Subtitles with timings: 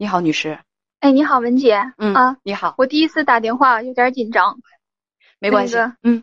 [0.00, 0.56] 你好，女士。
[1.00, 1.76] 哎，你好，文姐。
[1.96, 4.56] 嗯啊，你好，我第一次打电话有点紧张。
[5.40, 5.74] 没关系。
[5.74, 6.22] 那个嗯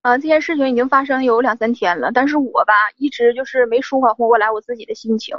[0.00, 5.36] 啊，这件事情已经发生有两三天了，但是我吧一直就是没舒缓过来我自己的心情。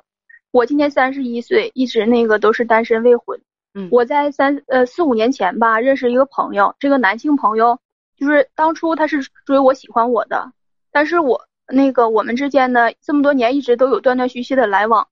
[0.51, 3.37] 我今年三十一岁，一直那个都是单身未婚。
[3.73, 7.77] 嗯我在三呃四五年前吧认识一个朋友，这个男性朋友
[8.15, 10.53] 就是当初他是追我喜欢我的，
[10.89, 15.05] 但是我那个我们之间呢这么多年一直都有断断续续的来往。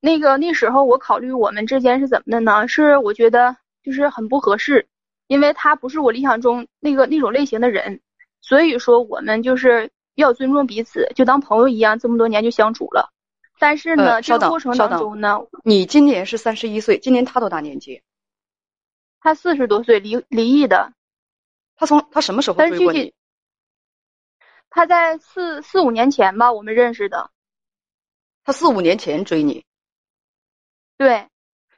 [0.00, 2.66] 那个那时候我考虑我们之间是怎么的呢？
[2.66, 4.88] 是我觉得就是很不合适，
[5.26, 8.00] 因为他不是我理想中那个那种类型的人，
[8.40, 13.12] 所以说我们就是比较尊重彼此，就当朋友一样，这么多年就相处了。
[13.58, 18.02] 但是呢，呃这个过程当中呢，你今年是三十一岁，今年他多大年纪？
[19.20, 20.94] 他四十多岁，离离异的，
[21.76, 23.14] 他从他什么时候但是具体追过你？
[24.70, 27.30] 他在四四五年前吧，我们认识的，
[28.44, 29.66] 他四五年前追你，
[31.00, 31.26] 对。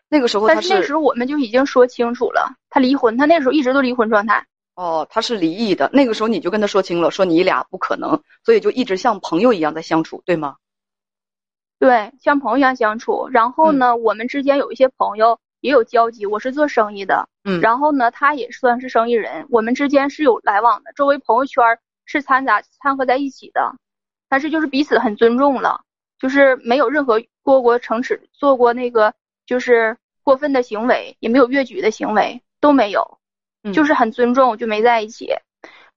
[0.09, 4.45] 那个时候他但是那时候我们就已经说清楚了，他离婚，他那时候一直都离婚状态。
[4.75, 5.89] 哦，他是离异的。
[5.93, 10.57] 那个时候你就跟他说清了，说你俩不可能，所以就一直像朋友一样在相处，对吗？
[11.79, 13.29] 对，像朋友一样相处。
[13.31, 16.27] 然后嗯呢，我们之间有一些朋友也有交集。
[16.27, 21.65] 我是做生意的，嗯然后呢，他也算是生意人，我们之间是有来往的，周围朋友圈
[22.05, 23.77] 是掺杂掺和在一起的。
[24.29, 25.83] 但是就是彼此很尊重了，
[26.19, 29.15] 就是没有任何过过城池，做过那个
[29.47, 33.19] 就是过分的行为，也没有越矩的行为，都没有。
[33.65, 35.33] 嗯就是很尊重，就没在一起。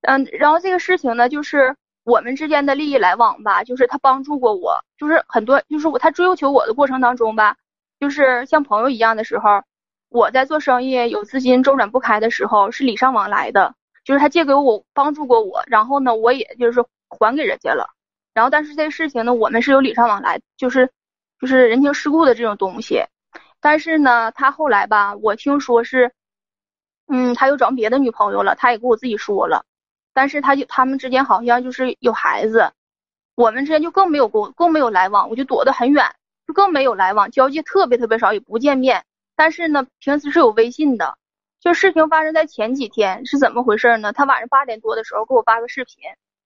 [0.01, 7.57] 嗯，然后这个事情呢，就是我们之间的利益来往吧，就是他帮助过我，就是很多，就是我他追求我的过程当中吧，
[7.99, 9.63] 就是像朋友一样的时候，
[10.09, 17.89] 我在做生意有资金周转不开的时候，是礼尚往来的，就是他借给我帮助过我，然后呢，我也就是还给人家了。
[18.35, 20.91] 然后但是这个事情呢，我们是有礼尚往来，就是
[21.41, 23.03] 就是人情世故的这种东西。
[23.65, 26.11] 但是呢，他后来吧，我听说是。
[27.07, 29.65] 嗯，他又找别的女朋友了，他也跟我自己说了，
[30.13, 32.71] 但是他就他们之间好像就是有孩子，
[33.33, 36.05] 我们之间就更没有沟，更没有来往，我就躲得很远，
[36.45, 39.03] 就更没有来往，交际特别特别少，也不见面。
[39.35, 41.17] 但是呢，平时是有微信的。
[41.59, 44.13] 就事情发生在前几天是怎么回事呢？
[44.13, 45.95] 他晚上八点多的时候给我发个视频，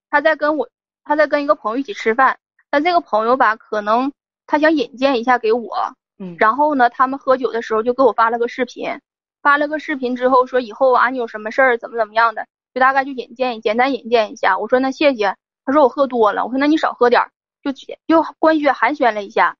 [0.09, 0.69] 他在跟我
[1.03, 4.13] 他在跟一个朋友一起吃饭，但这个朋友吧，可能
[4.47, 8.99] 他想引荐一下给我，嗯然后呢，他们喝酒的时候就给我发了个视频。
[9.41, 14.57] 发了个视频之后说以后啊你有什么事儿怎么怎么样的，就大概就引荐简单引荐一下。
[14.57, 15.35] 我说那谢谢。
[15.65, 16.45] 他说我喝多了。
[16.45, 17.31] 我说那你少喝点儿，
[17.63, 19.55] 就就官宣寒暄了一下。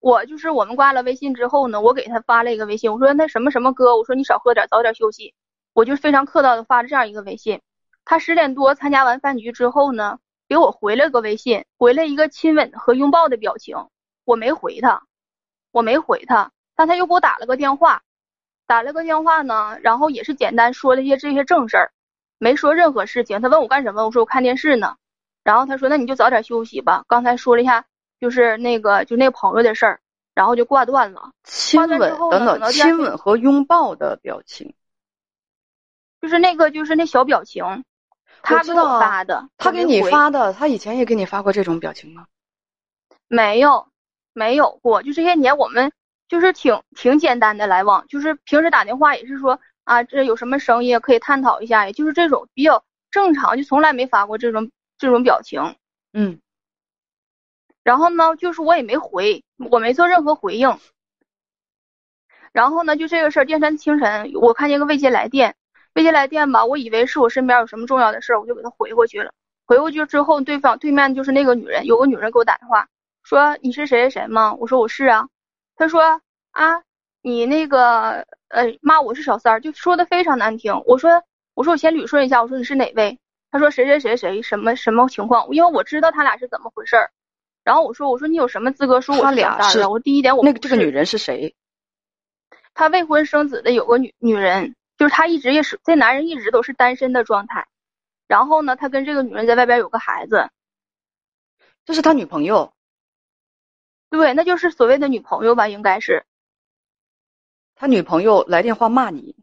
[0.00, 5.32] 我就是我们挂了微信之后呢，我给他发了一个微信，我说那什么什么哥，我说你少喝点，早点休息。
[5.72, 7.60] 我就非常客套的发了这样一个微信。
[8.04, 10.18] 他十点多参加完饭局之后呢，
[10.48, 13.76] 给我回了个微信，回了一个亲吻和拥抱的表情。
[14.24, 15.04] 我没回他，
[15.72, 18.02] 我没回他，但他又给我打了个电话。
[18.64, 21.92] 打了个电话呢，然后也是简单说了一些这些正事儿，
[22.38, 23.40] 没说任何事情。
[23.42, 24.96] 他问我干什么，我说我看电视呢。
[25.42, 27.02] 然后他说那你就早点休息吧。
[27.08, 27.84] 刚才说了一下
[28.20, 30.00] 就是那个就那个朋友的事儿，
[30.34, 31.32] 然后就挂断了。
[31.42, 31.98] 亲吻
[32.30, 34.72] 等等，亲吻和拥抱的表情，
[36.20, 37.84] 就是那个就是那小表情，
[38.42, 42.26] 他给我发的，他给你发的，他以前也给你发过这种表情吗？
[43.26, 43.88] 没有
[44.32, 45.92] 没有过，就这些年我们
[46.28, 55.76] 就是挺挺简单的来往，就是平时打电话也是说啊这有什么生意可以探讨一下，也就是这种比较正常，就从来没发过这种这种表情。
[56.12, 56.40] 嗯
[57.84, 60.78] 然后呢，就是我也没回，我没做任何回应。
[62.52, 65.56] 然后呢，就这个事儿，第二天清晨我看见个未接来电，
[65.94, 69.32] 未接来电吧，我以为是我身边有什么重要的事儿，我就给他回过去了。
[69.66, 72.88] 回过去之后，对方对面就是那个女人，有个女人给我打电话
[73.22, 74.54] 说你是谁谁谁吗？
[74.54, 75.28] 我说我是啊。
[75.76, 76.82] 他说啊，
[77.22, 80.82] 你那个呃骂我是小三儿，就说的非常难听。
[80.86, 81.22] 我说
[81.54, 83.18] 我说我先捋顺一下，我说你是哪位？
[83.50, 85.46] 他说谁谁谁谁什么什么情况？
[85.50, 87.10] 因为我知道他俩是怎么回事儿。
[87.64, 89.88] 然后我说我说你有什么资格说我他是俩是小三儿啊？
[89.88, 91.54] 我第一点我那个这个女人是谁？
[92.74, 97.66] 他未婚生子的有个女女人，就是他一直也是这男人一直都是单身的状态。
[98.26, 100.48] 然后呢，他跟这个女人在外边有个孩子，
[101.84, 102.72] 这是他女朋友，
[104.12, 106.26] 对，那就是所谓的女朋友吧，应该是
[107.74, 109.34] 他女朋友来电话骂你，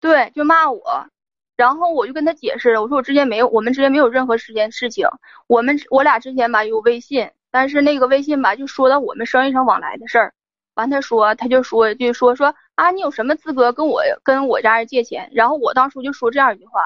[0.00, 1.06] 对，就骂我。
[1.54, 5.06] 然后我就跟他解释了，我说我之间没有，我们之间没有任何时间事情，
[5.46, 10.34] 我们我俩之前吧有微信，但是那个微信吧就说到我们生意上往来的事儿。
[10.74, 15.30] 完他说他就说就说说啊，你有什么资格跟我跟我家人借钱？
[15.32, 16.80] 然后我当初就说这样一句话，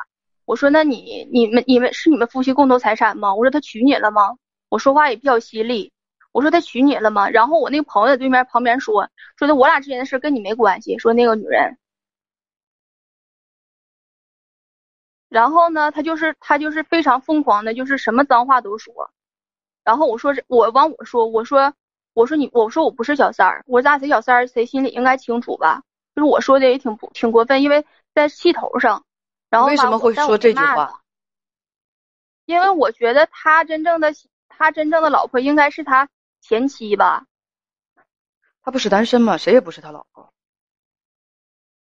[0.45, 3.35] 我说那你你们你们是你们夫妻共同财产吗？
[3.35, 4.37] 我说他娶你了吗？
[4.69, 5.93] 我说话也比较犀利，
[6.35, 7.31] 我说他娶你了吗？
[7.31, 10.99] 然后我那个朋友在对面旁边说，说的我俩之间的事跟你没关系。
[10.99, 11.79] 说那个女人，
[15.29, 19.13] 然后呢，他就是他就是非常疯狂的，就是什么脏话都说。
[19.85, 21.73] 然后我说我往我说，我说
[22.15, 25.85] 我说你我说我不是小三儿，我说咱俩谁小三儿谁心里应该清楚吧？
[26.17, 29.05] 就是我说的也挺不挺过分，因为在气头上。
[29.51, 31.01] 然后为什么会说这句话？
[32.45, 34.13] 因为我觉得他真正的
[34.49, 36.09] 他真正的老婆应该是他
[36.47, 37.25] 前妻吧？
[38.63, 39.39] 他不是单身吗？
[39.39, 40.31] 谁也不是他老婆。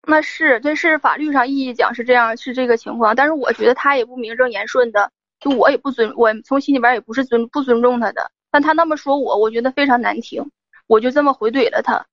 [0.03, 10.51] 那是这是法律上意义讲是这样是这个情况，但是我觉得他也不名正言顺的，就我也不尊我从心里边也不是尊不尊重他的，但他那么说我，我觉得非常难听，
[10.89, 12.05] 我就这么回怼了他。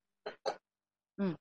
[1.18, 1.36] 嗯，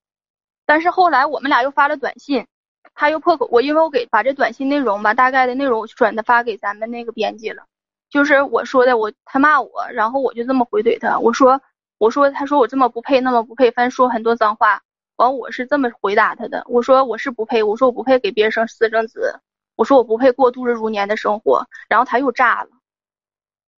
[0.65, 2.47] 但是后来我们俩又发了短信。
[2.95, 7.67] 他又破口，我因为我给把这短信内容吧，大概的内容转的发给咱们那个编辑了，
[8.11, 11.61] 就是我说的，我他骂我，然后我就这么回怼他，我说
[11.99, 14.83] 我说他说我这么不配，那么不配，反正说很多脏话，
[15.17, 19.41] 完我是这么回答他的，我说我是不配，我说我不配给别人生私生子，
[19.75, 22.71] 我说我不配过度日如年的生活，然后他又炸了，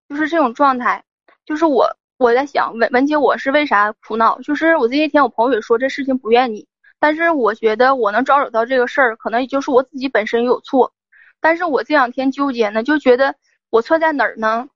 [0.08, 1.04] 就是这种状态，
[1.46, 6.66] 就是我我在想文文姐我是为啥苦恼，就是我这些天我朋友也说这事情不怨你。
[7.00, 10.92] 但是我觉得我能招惹到这个事儿，可能也就是我自己本身有错。
[11.40, 13.36] 但是我这两天纠结呢，就觉得
[13.70, 14.68] 我错在哪儿呢？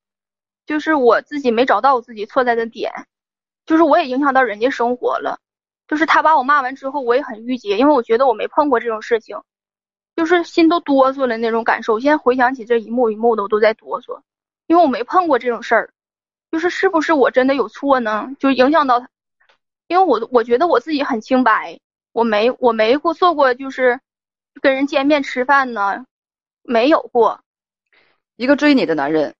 [0.67, 2.93] 就是我自己没找到我自己错在的点，
[3.67, 5.41] 就是我也影响到人家生活了。
[5.89, 9.43] 就是他把我骂完之后，我也很郁结，因为我觉得我没碰过这种事情，
[10.17, 11.99] 就是心都哆嗦了那种感受。
[11.99, 14.21] 现在回想起这一幕一幕的，我都在哆嗦，
[14.67, 15.93] 因为我没碰过这种事儿。
[16.51, 18.35] 就是是不是我真的有错呢？
[18.39, 19.09] 就影响到他，
[19.89, 21.81] 因为我我觉得我自己很清白。
[22.13, 24.01] 我没我没过做过，就是
[24.61, 26.05] 跟人见面吃饭呢，
[26.63, 27.41] 没有过。
[28.37, 29.35] 一个追你的男人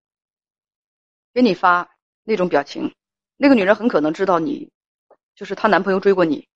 [1.33, 1.91] 给你发
[2.23, 2.95] 那种表情，
[3.37, 4.71] 那个女人很可能知道你
[5.35, 6.47] 就是她男朋友追过你，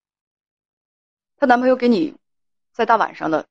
[1.36, 2.14] 她男朋友给你
[2.72, 3.46] 在大晚上的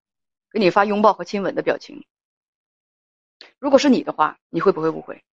[0.52, 2.06] 给你发拥抱和亲吻的表情。
[3.60, 5.24] 如果是你的话，你会不会误会？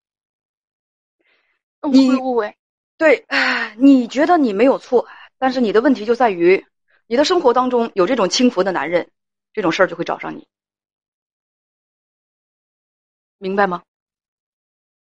[1.91, 2.57] 你会误会？
[2.97, 3.27] 对，
[3.77, 5.07] 你觉得你没有错，
[5.39, 6.65] 但是你的问题就在于。
[7.09, 9.11] 你的生活当中有这种轻浮的男人，
[9.53, 10.47] 这种事儿就会找上你，
[13.43, 13.83] 明白吗？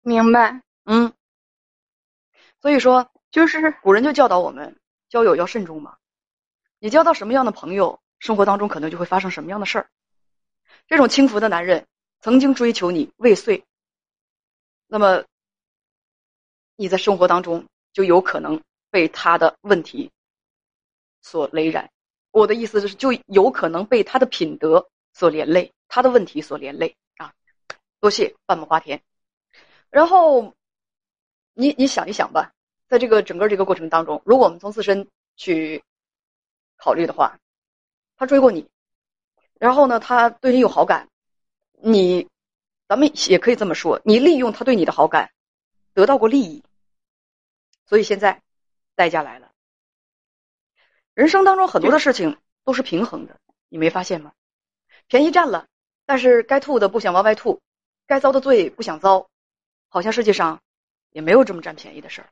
[0.03, 0.61] 明白。
[0.85, 1.11] 嗯。
[2.61, 4.79] 所以说，就是古人就教导我们，
[5.09, 5.97] 交友要慎重嘛。
[6.79, 9.88] 你交到什么样的朋友，生活当中可能就会发生什么样的事儿。
[10.87, 11.87] 这种轻浮的男人
[12.21, 13.65] 曾经追求你未遂，
[14.87, 15.25] 那么
[16.77, 20.12] 你在生活当中就有可能被他的问题
[21.23, 21.91] 所累染。
[22.32, 27.06] 我的意思是，就有可能被他的品德所连累，他的问题所连累啊！
[28.00, 29.02] 多谢半亩花田。
[29.90, 30.54] 然后，
[31.54, 32.52] 你你想一想吧，
[32.88, 35.82] 在这个整个这个过程当中，如果我们从自身去
[36.76, 37.38] 考虑的话，
[38.16, 38.69] 他追过你，
[39.58, 41.08] 然后呢，他对你有好感，
[41.72, 42.28] 你，
[42.88, 45.31] 咱们也可以这么说，你利用他对你的好感，
[45.94, 46.62] 得到过利益，
[47.87, 48.43] 所以现在
[48.94, 49.52] 代价来了。
[51.14, 54.32] 人生当中很多的事情都是平衡的，你没发现吗？
[55.06, 55.66] 便宜占了，
[56.04, 57.62] 但是该吐的不想往外吐，
[58.06, 59.29] 该遭的罪不想遭，
[59.88, 60.62] 好像世界上
[61.11, 62.31] 也没有这么占便宜的事儿。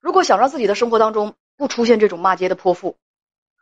[0.00, 2.96] 如果想让自己的生活当中不出现这种骂街的泼妇，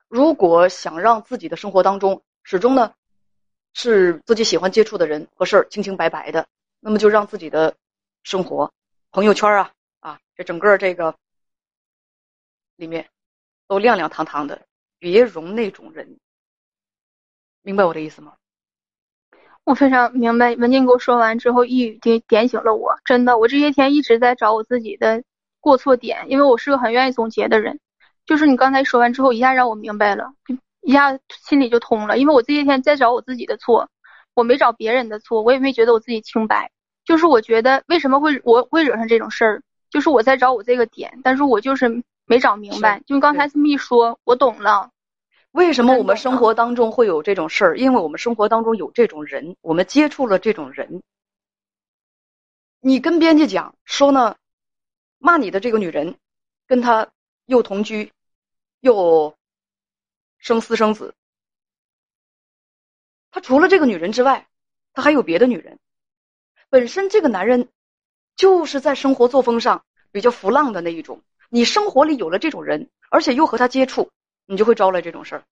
[0.09, 2.95] 如果想让自己的生活当中始终呢
[3.73, 6.47] 是自己喜欢接触的人和事儿清清白白的，
[6.81, 7.77] 那么就让自己的
[8.23, 8.73] 生活、
[9.11, 11.17] 朋友圈啊啊，这整个这个。
[12.77, 13.09] 里面
[13.67, 14.67] 都亮亮堂堂的，
[14.99, 16.21] 别容那种人，
[17.63, 18.37] 明白我的意思吗？
[19.67, 20.55] 我非常明白。
[20.55, 22.95] 文静给我说完之后，一语点点醒了我。
[23.05, 25.23] 真的，我这些天一直在找我自己的
[25.61, 27.79] 过错点，因为我是个很愿意总结的人。
[28.25, 30.33] 就是你刚才说完之后，一下让我明白了，
[30.83, 32.17] 一下心里就通了。
[32.17, 33.91] 因为我这些天在找我自己的错，
[34.35, 36.71] 我没找别人的错，我也没觉得我自己清白。
[37.05, 42.03] 就是我觉得为什么会我会惹上这种事儿，就是我在找我这个点，但是我就是。
[42.29, 44.91] 没找明白，就刚才这么一说，我懂了。
[45.57, 47.79] 为什么我们生活当中会有这种事儿？
[47.79, 51.03] 因为我们生活当中有这种人，我们接触了这种人。
[52.81, 54.37] 你跟编辑讲说呢，
[55.17, 56.19] 骂你的这个女人，
[56.67, 57.09] 跟他
[57.47, 58.13] 又同居，
[58.81, 59.35] 又
[60.37, 61.15] 生私生子。
[63.31, 64.47] 他除了这个女人之外，
[64.93, 65.79] 他还有别的女人。
[66.69, 67.71] 本身这个男人
[68.37, 71.23] 就是在生活作风上比较浮浪的那一种。
[71.49, 74.11] 你生活里有了这种人，而且又和他接触，
[74.47, 75.45] 你就会招来这种事儿，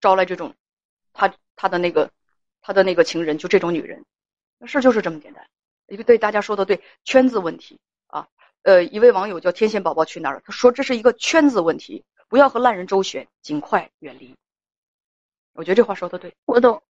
[0.00, 0.54] 招来这种，
[1.12, 2.10] 他他的那个
[2.62, 4.04] 他的那个情人，就这种女人，
[4.58, 5.46] 那事儿就是这么简单。
[5.88, 8.28] 一个对大家说的对，圈子问题啊。
[8.62, 10.42] 呃，一位网友叫天线宝宝去哪儿？
[10.44, 14.34] 他说这是一个圈子问题，不要和烂人周旋，尽快远离。
[15.52, 16.82] 我觉得这话说的对，我懂。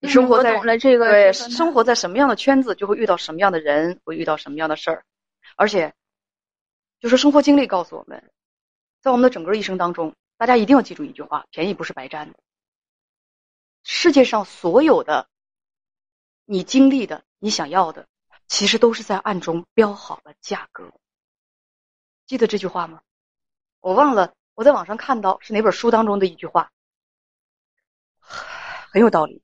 [0.00, 5.04] 你生活在这个对生活在什么样的圈子，就会遇到什么样的人，会遇到什么样的事儿，
[5.54, 5.94] 而且
[6.98, 8.30] 就是生活经历告诉我们，
[9.00, 12.38] 在我们的整个一生当中，大家一定要记住一句话：便宜不是白占的。
[13.84, 15.28] 世界上所有的
[16.46, 18.08] 你经历的、你想要的，
[18.48, 20.92] 其实都是在暗中标好了价格。
[22.26, 23.02] 记得这句话吗？
[23.78, 26.72] 我忘了，我在网上看到是哪本书当中的一句话，
[28.18, 29.42] 很有道理。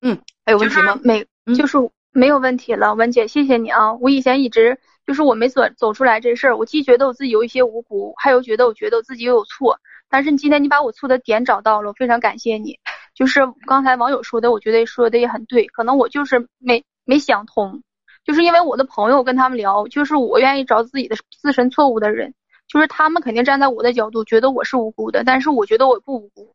[0.00, 0.98] 嗯，还有问题吗？
[1.04, 1.78] 没嗯就是
[2.10, 3.92] 没有问题了，文姐，谢谢你啊！
[3.92, 9.78] 我以前一直就是我没走走出来这事儿，我既觉得我自己有一些无辜，还有觉得我觉得我自己又有错。
[10.12, 12.78] 但是你今天你把我错的点找到了，我非常感谢你。
[13.14, 17.82] 就是刚才网友说的，我觉得说的也很对，可能我就是没没想通，
[18.22, 22.34] 就是因为我的朋友跟他们聊，就是我愿意找自己的自身错误的人，
[22.68, 26.54] 就是他们肯定站在我的角度觉得我是无辜的，但是我觉得我不无辜。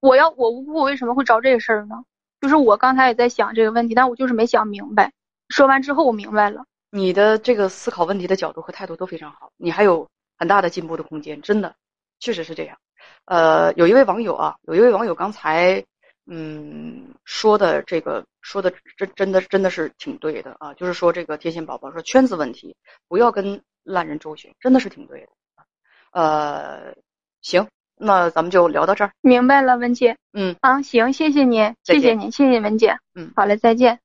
[0.00, 2.04] 我要我无辜，我为什么会找这个事儿呢？
[2.40, 5.12] 就是我刚才也在想这个问题，但我就是没想明白。
[5.50, 10.08] 说完之后我明白了，你的这个思考问题的角度和态度都非常好，你还有
[10.38, 11.74] 很大的进步的空间，真的，
[12.24, 12.78] 确实是这样。
[13.26, 15.84] 呃，有一位网友啊，有一位网友刚才
[16.26, 22.74] 嗯说的这个说的真真的真的是挺对的啊，就是说这个贴心宝宝说圈子问题，
[23.08, 25.28] 不要跟烂人周旋，真的是挺对的。
[26.12, 26.94] 呃，
[27.42, 29.12] 行，那咱们就聊到这儿。
[29.20, 30.16] 明白了，文姐。
[30.32, 32.96] 嗯，啊，行，谢谢您，谢谢您，谢谢文姐。
[33.14, 34.00] 嗯，好嘞，再见。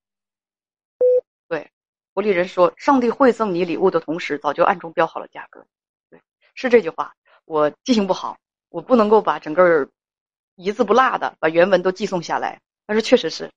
[1.48, 1.70] 对
[2.14, 5.66] 狐狸人说：“上帝会赠你礼物的同时，早就暗中标好了价格。”
[6.12, 6.20] 对，
[6.54, 7.14] 是这句话。
[7.50, 8.38] 我记性不好，
[8.70, 9.90] 我不能够把整个
[10.54, 13.50] 一字不落的把原文都寄送下来，但是确实是